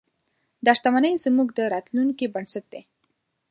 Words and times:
دا 0.65 0.71
شتمنۍ 0.77 1.13
زموږ 1.25 1.47
د 1.53 1.59
راتلونکي 1.73 2.25
بنسټ 2.33 2.65
دی. 2.73 2.81